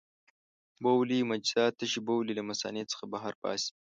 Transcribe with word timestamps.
بولي 0.83 1.19
مجرا 1.31 1.65
تشې 1.77 1.99
بولې 2.07 2.33
له 2.39 2.43
مثانې 2.49 2.83
څخه 2.91 3.03
بهر 3.13 3.33
باسي. 3.41 3.71